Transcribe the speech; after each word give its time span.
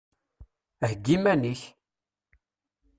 Heyyi 0.81 1.05
iman-ik! 1.17 1.61